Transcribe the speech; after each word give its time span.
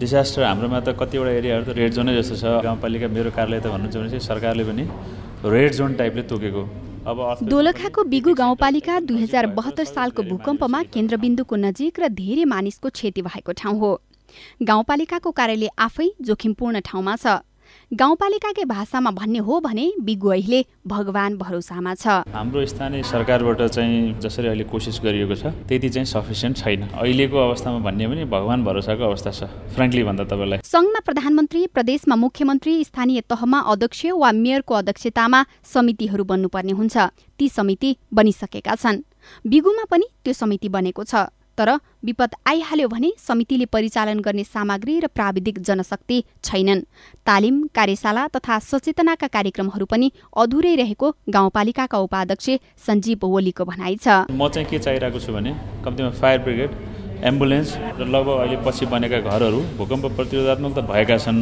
Disaster 0.00 0.42
हाम्रोमा 0.42 0.78
त 0.80 0.92
कतिवटा 0.98 1.30
एरियाहरू 1.38 1.64
त 1.66 1.74
रेड 1.78 1.92
जोनै 1.94 2.12
जस्तो 2.14 2.36
छ। 2.36 2.44
गाउँपालिका 2.66 3.08
मेरो 3.14 3.30
कार्यालय 3.30 3.60
त 3.62 3.70
भन्नुहुन्छ 3.70 3.94
भने 3.94 4.18
सरकारले 4.26 4.64
पनि 4.66 4.84
रेड 5.46 5.72
जोन 5.72 5.94
टाइपले 5.94 6.22
तोकेको। 6.26 6.62
दोलखाको 7.46 8.02
बिगु 8.10 8.34
गाउँपालिका 8.34 8.98
दुई 9.06 9.22
हजार 9.22 9.46
बहत्तर 9.54 9.86
सालको 9.86 10.22
भूकम्पमा 10.26 10.82
केन्द्रबिन्दुको 10.90 11.56
नजिक 11.66 12.00
र 12.02 12.08
धेरै 12.10 12.44
मानिसको 12.50 12.90
क्षति 12.90 13.22
भएको 13.22 13.52
ठाउँ 13.54 13.78
हो। 13.78 13.92
गाउँपालिकाको 14.66 15.30
कार्यालय 15.30 15.70
आफै 15.78 16.08
जोखिमपूर्ण 16.26 16.80
ठाउँमा 16.82 17.14
छ। 17.14 17.38
गाउँपालिकाकै 17.92 18.64
भाषामा 18.64 19.10
भन्ने 19.10 19.38
हो 19.38 19.60
भने 19.60 19.86
बिगु 20.00 20.28
अहिले 20.28 20.64
भगवान 20.86 21.36
भरोसामा 21.38 21.94
छ। 21.94 22.06
हाम्रो 22.34 22.66
स्थानीय 22.66 23.02
सरकारबाट 23.02 23.62
चाहिँ 23.70 24.18
जसरी 24.20 24.48
अहिले 24.48 24.64
कोसिस 24.64 25.00
गरिएको 25.04 25.34
छ 25.34 25.54
त्यति 25.68 25.88
चाहिँ 25.88 26.06
सफिसियन्ट 26.06 26.56
छैन। 26.56 26.82
अहिलेको 26.94 27.36
अवस्थामा 27.38 27.78
भन्ने 27.86 28.06
पनि 28.08 28.24
भगवान 28.24 28.64
भरोसाको 28.64 29.02
अवस्था 29.04 29.30
छ 29.30 29.40
फ्रेङ्कली 29.74 30.02
भन्दा 30.02 30.24
तपाईँलाई। 30.24 30.58
सङ्घमा 30.64 31.00
प्रधानमन्त्री 31.06 31.66
प्रदेशमा 31.74 32.16
मुख्यमन्त्री 32.16 32.74
स्थानीय 32.84 33.20
तहमा 33.30 33.58
अध्यक्ष 33.72 34.00
वा 34.12 34.32
मेयरको 34.32 34.74
अध्यक्षतामा 34.74 35.40
समितिहरू 35.64 36.24
बन्नुपर्ने 36.24 36.72
हुन्छ। 36.72 36.96
ती 37.38 37.48
समिति 37.48 37.96
बनिसकेका 38.14 38.74
छन्। 38.74 39.02
बिगुमा 39.46 39.84
पनि 39.90 40.06
त्यो 40.24 40.32
समिति 40.32 40.68
बनेको 40.68 41.04
छ। 41.04 41.14
तर 41.58 41.70
विपद 42.04 42.34
आइहाल्यो 42.46 42.88
भने 42.88 43.10
समितिले 43.18 43.66
परिचालन 43.66 44.20
गर्ने 44.20 44.44
सामग्री 44.44 44.98
र 45.00 45.06
प्राविधिक 45.14 45.58
जनशक्ति 45.60 46.18
छैनन्। 46.44 46.80
तालिम 47.26 47.56
कार्यशाला 47.74 48.26
तथा 48.36 48.58
सचेतनाका 48.60 49.26
कार्यक्रमहरू 49.36 49.86
पनि 49.86 50.10
अधुरै 50.36 50.74
रहेको 50.76 51.10
गाउँपालिकाका 51.30 51.98
उपाध्यक्ष 51.98 52.48
सञ्जीव 52.86 53.24
ओलीको 53.26 53.64
भनाइ 53.64 53.96
छ। 53.96 54.26
म 54.30 54.48
चाहिँ 54.48 54.68
के 54.68 54.78
चाहिरहेको 54.78 55.18
छु 55.20 55.32
भने 55.32 55.54
कम्तीमा 55.84 56.10
फायर 56.20 56.38
ब्रिगेड 56.44 56.70
एम्बुलेन्स 57.24 57.68
र 57.98 58.04
लगभग 58.04 58.36
अहिले 58.40 58.56
पछि 58.66 58.86
बनेका 58.92 59.18
घरहरू 59.22 59.60
भूकम्प 59.78 60.04
प्रतिरोधात्मक 60.16 60.72
त 60.76 60.80
भएका 60.84 61.16
छन् 61.18 61.40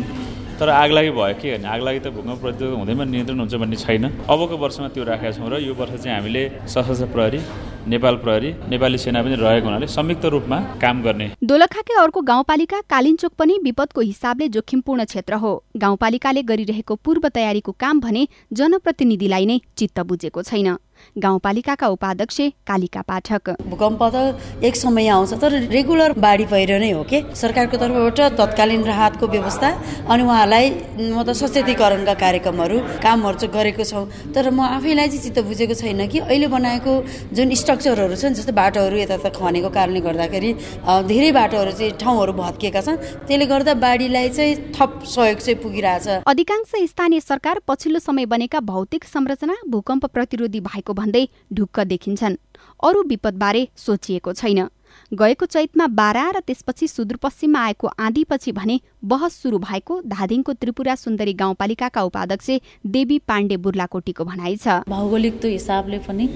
तर 0.61 0.69
आगलागी 0.69 1.11
भयो। 1.11 1.35
के 1.43 1.49
गर्ने? 1.51 1.67
आगलागी 1.67 2.01
त 2.01 2.07
भूकम्प 2.15 2.39
प्रतिरोध 2.41 2.79
हुँदैमा 2.79 3.05
नियन्त्रण 3.05 3.39
हुन्छ 3.41 3.55
भन्ने 3.59 3.77
छैन। 3.83 4.05
अबको 4.31 4.57
वर्षमा 4.63 4.89
त्यो 4.95 5.05
राखेका 5.05 5.33
छौँ 5.35 5.51
र 5.51 5.59
यो 5.59 5.75
वर्ष 5.75 6.05
चाहिँ 6.05 6.17
हामीले 6.17 6.43
सशस्त्र 6.71 7.07
प्रहरी 7.11 7.41
नेपाल 7.89 8.17
प्रहरी 8.17 8.51
नेपाली 8.71 8.99
सेना 8.99 9.23
पनि 9.23 9.35
रहेको 9.35 9.67
हुनाले 9.67 9.87
संयुक्त 9.87 10.25
रूपमा 10.25 10.59
काम 10.83 11.03
गर्ने। 11.03 11.27
दोलखाकै 11.45 11.95
अर्को 12.03 12.21
गाउँपालिका 12.23 12.81
कालिन्चोक 12.91 13.33
पनि 13.39 13.59
विपदको 13.63 14.01
हिसाबले 14.01 14.49
जोखिमपूर्ण 14.49 15.05
क्षेत्र 15.05 15.35
हो। 15.35 15.53
गाउँपालिकाले 15.77 16.43
गरिरहेको 16.43 16.95
पूर्व 16.95 17.29
तयारीको 17.29 17.73
काम 17.73 18.01
भने 18.01 18.27
जनप्रतिनिधिलाई 18.53 19.47
नै 19.47 19.59
चित्त 19.77 20.01
बुझेको 20.01 20.43
छैन। 20.43 20.77
गाउँपालिकाका 21.19 21.87
उपाध्यक्ष 21.89 22.41
कालिका 22.67 23.01
पाठक। 23.03 23.51
भूकम्प 23.63 24.03
त 24.15 24.17
एक 24.65 24.77
समय 24.77 25.09
आउँछ 25.09 25.33
तर 25.43 25.53
रेगुलर 25.69 26.13
बाढी 26.19 26.45
पहिरो 26.47 26.79
नै 26.79 26.91
हो 26.93 27.03
कि? 27.05 27.23
सरकारको 27.35 27.77
तर्फबाट 27.77 28.21
तत्कालीन 28.39 28.85
राहतको 28.85 29.27
व्यवस्था 29.29 29.69
अनि 30.09 30.23
उहाँलाई 30.23 30.67
म 31.13 31.23
त 31.23 31.33
सचेतीकरणका 31.33 32.15
कार्यक्रमहरू 32.15 32.79
कामहरू 33.03 33.39
चाहिँ 33.39 33.53
गरेको 33.55 33.85
छौँ। 33.85 34.05
तर 34.35 34.51
म 34.51 34.61
आफैलाई 34.73 35.09
चाहिँ 35.09 35.23
चित्त 35.23 35.39
बुझेको 35.45 35.75
छैन 35.75 36.07
कि 36.09 36.19
अहिले 36.21 36.47
बनाएको 36.49 36.93
जुन 37.33 37.55
स्ट्रक्चरहरू 37.55 38.17
छन् 38.17 38.35
जस्तै 38.35 38.53
बाटोहरू 38.53 38.97
यता 38.97 39.17
खनेको 39.33 39.71
कारणले 39.71 40.01
गर्दाखेरि 40.01 40.51
धेरै 41.09 41.31
बाटोहरू 41.33 41.73
चाहिँ 41.73 41.93
ठाउँहरू 42.01 42.33
भत्किएका 42.33 42.81
छन्। 42.81 42.97
त्यसले 43.27 43.47
गर्दा 43.47 43.75
बाढीलाई 43.77 44.29
चाहिँ 44.31 44.55
थप 44.73 44.91
सहयोग 45.05 45.39
चाहिँ 45.39 45.59
पुगिरहेछ। 45.63 46.07
अधिकांश 46.27 46.73
स्थानीय 46.89 47.21
सरकार 47.23 47.61
पछिल्लो 47.69 47.99
समय 47.99 48.27
बनेका 48.27 48.61
भौतिक 48.63 49.05
संरचना 49.05 49.57
भूकम्प 49.69 50.07
प्रतिरोधी 50.07 50.61
भएको 50.63 50.92
भन्दै 50.93 51.25
ढुक्क 51.53 51.81
देखिन्छन्। 51.87 52.37
अरू 52.83 53.03
विपदबारे 53.09 53.69
सोचिएको 53.77 54.33
छैन। 54.33 54.69
गएको 55.13 55.47
चैतमा 55.47 55.87
बारा 55.89 56.25
र 56.31 56.41
त्यसपछि 56.47 56.87
सुदूरपश्चिममा 56.89 57.61
आएको 57.61 57.87
आँधीपछि 57.99 58.53
भने 58.53 58.77
बहस 59.03 59.33
सुरु 59.43 59.59
भएको 59.59 59.95
धादिङको 60.05 60.53
त्रिपुरा 60.53 60.95
सुन्दरी 60.95 61.33
गाउँपालिकाका 61.33 62.03
उपाध्यक्ष 62.03 62.49
देवी 62.87 63.19
पाण्डे 63.25 63.57
बुर्लाकोटीको 63.57 64.25
भनाइ 64.25 64.57
छ। 64.57 64.85
भौगोलिक 64.89 65.45
हिसाबले 65.45 65.99
पनि 65.99 66.27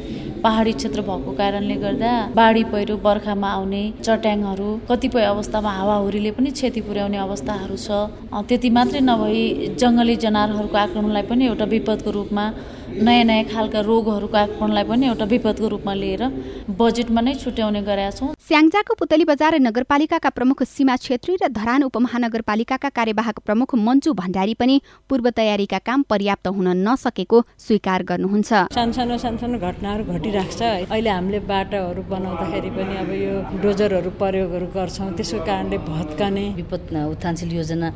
पहाडी 0.40 0.72
क्षेत्र 0.72 1.00
भएको 1.02 1.32
कारणले 1.36 1.76
गर्दा 1.84 2.12
बाढी 2.32 2.64
पहिरो 2.72 2.96
बर्खामा 2.96 3.48
आउने 3.52 3.82
चट्याङहरू 4.00 4.68
कतिपय 4.88 5.24
अवस्थामा 5.36 5.70
हावाहुरीले 5.70 6.30
पनि 6.32 6.50
क्षति 6.56 6.80
पुर्याउने 6.80 7.18
अवस्थाहरू 7.18 7.76
छ। 7.76 8.08
त्यति 8.48 8.70
मात्रै 8.72 9.00
नभई 9.04 9.76
जङ्गली 9.76 10.16
जनावरहरूको 10.24 10.78
आक्रमणलाई 10.78 11.24
पनि 11.28 11.44
एउटा 11.46 11.64
विपदको 11.76 12.10
रूपमा 12.10 12.44
नयाँ 12.86 13.24
नयाँ 13.24 13.44
खालका 13.50 13.80
रोगहरूको 13.80 14.36
आक्रमणलाई 14.36 14.84
पनि 14.84 15.06
एउटा 15.06 15.24
विपदको 15.26 15.66
रूपमा 15.68 15.94
लिएर 15.94 16.22
बजेटमा 16.70 17.20
नै 17.20 17.34
छुट्याउने 17.34 17.80
गरेका 17.82 18.10
छौँ। 18.18 18.34
स्याङ्जाको 18.38 18.94
पुतली 18.94 19.24
बजार 19.26 19.58
नगरपालिकाका 19.60 20.30
प्रमुख 20.30 20.62
सीमा 20.64 20.96
छेत्री 20.96 21.36
र 21.42 21.48
धरान 21.50 21.82
उपमहानगरपालिकाका 21.90 22.88
कार्यवाहक 22.88 23.38
प्रमुख 23.46 23.74
मन्जु 23.86 24.12
भण्डारी 24.14 24.54
पनि 24.54 24.76
पूर्व 25.10 25.30
तयारीका 25.36 25.78
काम 25.82 26.02
पर्याप्त 26.10 26.46
हुन 26.56 26.68
नसकेको 26.86 27.38
स्वीकार 27.58 28.02
गर्नुहुन्छ। 28.10 28.50
सानो 28.76 29.16
सानो 29.18 29.58
घटनाहरू 29.58 30.04
घटिरहेको 30.06 30.54
छ 30.58 30.62
अहिले 30.86 31.10
हामीले 31.10 31.40
बाटोहरू 31.50 32.02
बनाउँदाखेरि 32.06 32.70
पनि 32.76 32.94
अब 33.02 33.10
यो 33.12 33.34
डोजरहरू 33.62 34.10
प्रयोगहरू 34.20 34.66
गर्छौँ। 34.76 35.10
त्यसको 35.16 35.38
कारणले 35.48 35.78
भत्कने। 35.90 36.44
विपद 36.56 36.82
उत्थानशील 37.12 37.52
योजना 37.56 37.88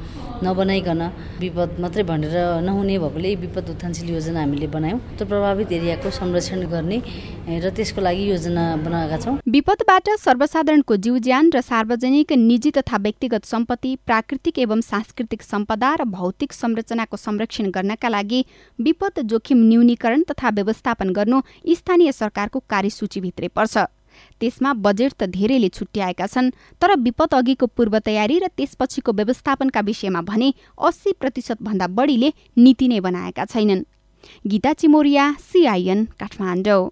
नबनाइकन 0.44 1.02
विपद 1.40 1.70
मात्रै 1.80 2.02
भनेर 2.10 2.36
नहुने 2.66 2.98
भएकोले 2.98 3.34
विपद 3.44 3.66
उत्थानशील 3.74 4.08
योजना 4.16 4.40
हामीले 4.40 4.66
बनायौँ। 4.80 4.98
त्यो 5.20 5.26
प्रभावित 5.28 5.72
एरियाको 5.72 6.10
संरक्षण 6.10 6.64
गर्ने 6.72 6.98
र 7.60 7.70
त्यसको 7.76 8.00
लागि 8.00 8.24
योजना 8.30 8.64
बनाएका 8.80 9.16
छौँ। 9.20 9.36
विपदबाट 9.44 10.08
सर्वसाधारणको 10.18 10.96
जीवज्यान 10.96 11.50
र 11.52 11.60
सार्वजनिक 11.60 12.32
निजी 12.40 12.70
तथा 12.72 12.96
व्यक्तिगत 12.96 13.44
सम्पत्ति 13.44 13.90
प्राकृतिक 14.06 14.58
एवं 14.58 14.80
सांस्कृतिक 14.80 15.42
सम्पदा 15.42 15.94
र 16.00 16.04
भौतिक 16.08 16.52
संरचनाको 16.52 17.16
संरक्षण 17.18 17.70
गर्नका 17.70 18.08
लागि 18.08 18.44
विपद 18.78 19.20
जोखिम 19.28 19.58
न्यूनीकरण 19.68 20.22
तथा 20.30 20.50
व्यवस्थापन 20.50 21.12
गर्नु 21.12 21.40
स्थानीय 21.76 22.12
सरकारको 22.12 22.58
कार्यसूचीभित्रै 22.70 23.48
पर्छ। 23.52 23.78
त्यसमा 24.40 24.72
बजेट 24.84 25.12
त 25.12 25.26
धेरैले 25.30 25.68
छुट्याएका 25.70 26.26
छन् 26.26 26.50
तर 26.82 26.94
विपद 26.98 27.34
अघिको 27.34 27.66
पूर्व 27.66 27.98
तयारी 27.98 28.38
र 28.38 28.46
त्यसपछिको 28.56 29.12
व्यवस्थापनका 29.12 29.80
विषयमा 29.80 30.20
भने 30.22 30.52
अस्सी 30.78 31.12
प्रतिशत 31.20 31.62
भन्दा 31.62 31.86
बढीले 31.88 32.32
नीति 32.58 32.88
नै 32.88 33.00
बनाएका 33.00 33.44
छैनन्। 33.44 33.86
गीता 34.47 34.73
चिमोरिया 34.73 35.31
सिआइएन 35.51 36.05
काठमाडौँ 36.19 36.89